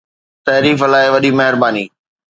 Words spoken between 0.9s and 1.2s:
لاءِ